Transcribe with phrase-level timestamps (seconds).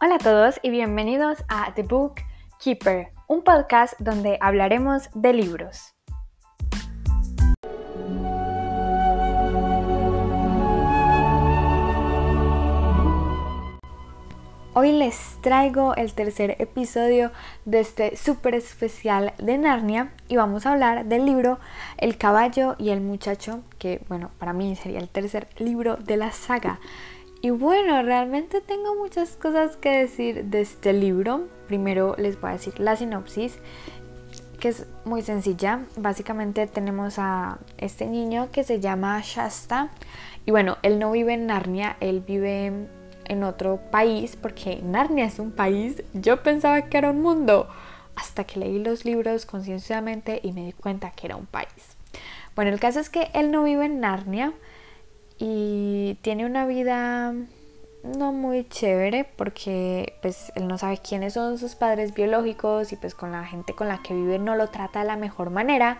[0.00, 2.20] Hola a todos y bienvenidos a The Book
[2.62, 5.92] Keeper, un podcast donde hablaremos de libros.
[14.74, 17.32] Hoy les traigo el tercer episodio
[17.64, 21.58] de este súper especial de Narnia y vamos a hablar del libro
[21.96, 26.30] El caballo y el muchacho, que bueno, para mí sería el tercer libro de la
[26.30, 26.78] saga.
[27.40, 31.46] Y bueno, realmente tengo muchas cosas que decir de este libro.
[31.68, 33.58] Primero les voy a decir la sinopsis,
[34.58, 35.84] que es muy sencilla.
[35.96, 39.90] Básicamente tenemos a este niño que se llama Shasta.
[40.46, 42.88] Y bueno, él no vive en Narnia, él vive
[43.26, 46.02] en otro país, porque Narnia es un país.
[46.14, 47.68] Yo pensaba que era un mundo,
[48.16, 51.96] hasta que leí los libros concienciamente y me di cuenta que era un país.
[52.56, 54.52] Bueno, el caso es que él no vive en Narnia
[55.38, 57.32] y tiene una vida
[58.02, 63.14] no muy chévere porque pues él no sabe quiénes son sus padres biológicos y pues
[63.14, 65.98] con la gente con la que vive no lo trata de la mejor manera.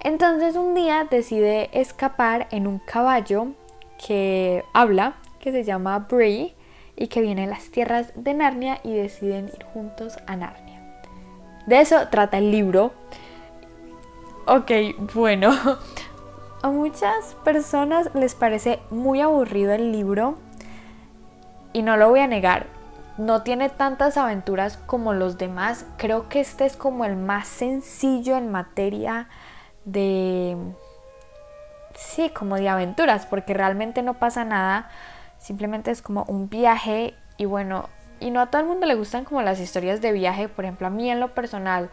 [0.00, 3.48] Entonces un día decide escapar en un caballo
[4.04, 6.54] que habla, que se llama Bree
[6.96, 10.80] y que viene a las tierras de Narnia y deciden ir juntos a Narnia.
[11.66, 12.92] De eso trata el libro.
[14.46, 14.70] Ok,
[15.14, 15.52] bueno,
[16.62, 20.38] a muchas personas les parece muy aburrido el libro
[21.72, 22.66] y no lo voy a negar.
[23.16, 25.84] No tiene tantas aventuras como los demás.
[25.96, 29.28] Creo que este es como el más sencillo en materia
[29.84, 30.56] de...
[31.94, 34.90] Sí, como de aventuras, porque realmente no pasa nada.
[35.38, 37.88] Simplemente es como un viaje y bueno,
[38.20, 40.48] y no a todo el mundo le gustan como las historias de viaje.
[40.48, 41.90] Por ejemplo, a mí en lo personal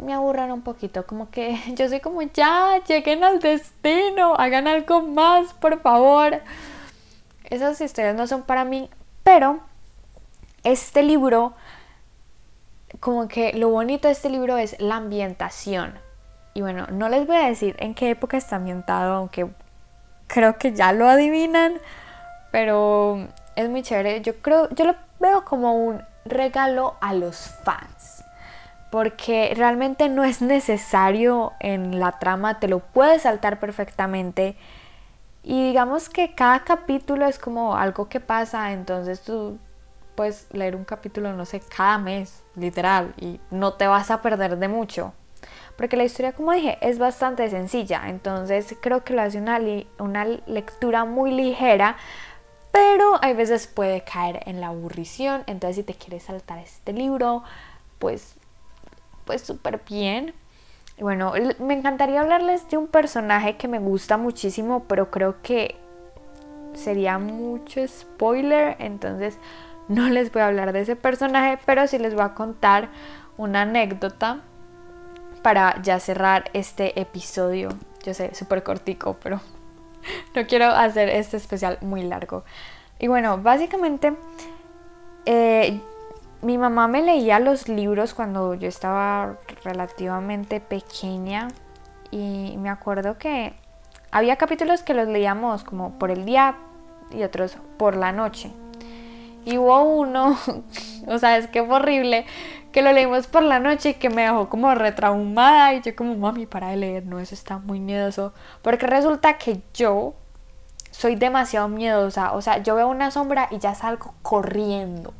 [0.00, 5.02] me aburran un poquito, como que yo soy como ya, lleguen al destino, hagan algo
[5.02, 6.40] más, por favor.
[7.44, 8.90] Esas historias no son para mí,
[9.22, 9.60] pero
[10.64, 11.54] este libro,
[13.00, 15.98] como que lo bonito de este libro es la ambientación.
[16.54, 19.48] Y bueno, no les voy a decir en qué época está ambientado, aunque
[20.26, 21.74] creo que ya lo adivinan,
[22.50, 24.22] pero es muy chévere.
[24.22, 28.23] Yo creo, yo lo veo como un regalo a los fans
[28.94, 34.54] porque realmente no es necesario en la trama, te lo puedes saltar perfectamente.
[35.42, 39.58] Y digamos que cada capítulo es como algo que pasa, entonces tú
[40.14, 44.58] puedes leer un capítulo, no sé, cada mes, literal, y no te vas a perder
[44.58, 45.12] de mucho.
[45.76, 49.58] Porque la historia, como dije, es bastante sencilla, entonces creo que lo hace una,
[49.98, 51.96] una lectura muy ligera,
[52.70, 57.42] pero hay veces puede caer en la aburrición, entonces si te quieres saltar este libro,
[57.98, 58.36] pues
[59.24, 60.34] pues súper bien.
[60.98, 65.76] Bueno, me encantaría hablarles de un personaje que me gusta muchísimo, pero creo que
[66.74, 69.38] sería mucho spoiler, entonces
[69.88, 72.88] no les voy a hablar de ese personaje, pero sí les voy a contar
[73.36, 74.40] una anécdota
[75.42, 77.70] para ya cerrar este episodio.
[78.04, 79.40] Yo sé, súper cortico, pero
[80.34, 82.44] no quiero hacer este especial muy largo.
[82.98, 84.14] Y bueno, básicamente
[85.26, 85.80] eh,
[86.44, 91.48] mi mamá me leía los libros cuando yo estaba relativamente pequeña
[92.10, 93.54] y me acuerdo que
[94.10, 96.56] había capítulos que los leíamos como por el día
[97.10, 98.52] y otros por la noche.
[99.46, 100.38] Y hubo uno,
[101.06, 102.26] o sea, es que horrible,
[102.72, 106.14] que lo leímos por la noche y que me dejó como retraumada y yo como,
[106.14, 108.34] mami, para de leer, no, eso está muy miedoso.
[108.60, 110.14] Porque resulta que yo
[110.90, 115.14] soy demasiado miedosa, o sea, yo veo una sombra y ya salgo corriendo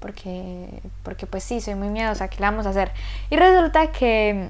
[0.00, 0.68] porque,
[1.02, 2.90] porque pues sí, soy muy miedosa, ¿qué le vamos a hacer?
[3.30, 4.48] Y resulta que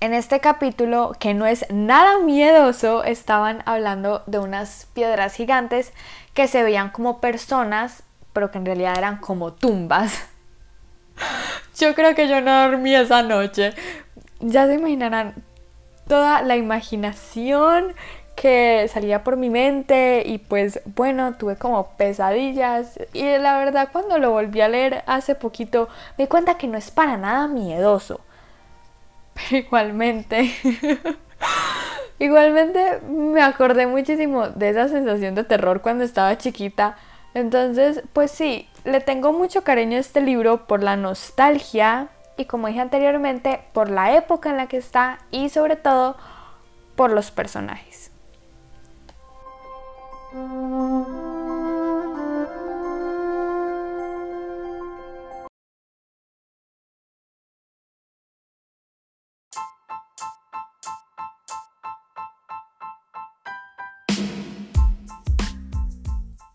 [0.00, 5.92] en este capítulo, que no es nada miedoso, estaban hablando de unas piedras gigantes
[6.34, 8.02] que se veían como personas,
[8.32, 10.26] pero que en realidad eran como tumbas.
[11.78, 13.72] Yo creo que yo no dormí esa noche.
[14.40, 15.34] Ya se imaginarán
[16.06, 17.94] toda la imaginación
[18.34, 24.18] que salía por mi mente y pues bueno, tuve como pesadillas y la verdad cuando
[24.18, 25.88] lo volví a leer hace poquito
[26.18, 28.20] me di cuenta que no es para nada miedoso.
[29.34, 30.52] Pero igualmente,
[32.18, 36.96] igualmente me acordé muchísimo de esa sensación de terror cuando estaba chiquita.
[37.34, 42.68] Entonces, pues sí, le tengo mucho cariño a este libro por la nostalgia y como
[42.68, 46.16] dije anteriormente, por la época en la que está y sobre todo
[46.94, 48.13] por los personajes.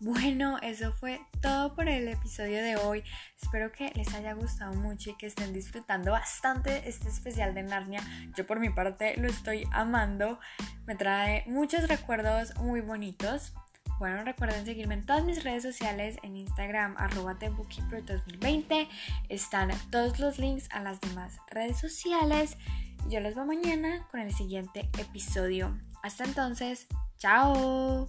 [0.02, 3.02] Bueno, eso fue todo por el episodio de hoy.
[3.40, 8.02] Espero que les haya gustado mucho y que estén disfrutando bastante este especial de Narnia.
[8.36, 10.38] Yo por mi parte lo estoy amando.
[10.84, 13.54] Me trae muchos recuerdos muy bonitos.
[14.00, 18.88] Bueno, recuerden seguirme en todas mis redes sociales, en Instagram, arroba 2020
[19.28, 22.56] Están todos los links a las demás redes sociales.
[23.10, 25.78] Yo los veo mañana con el siguiente episodio.
[26.02, 26.86] Hasta entonces,
[27.18, 28.08] chao.